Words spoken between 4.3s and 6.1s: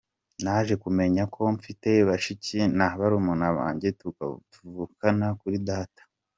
tuvukana kuri Data.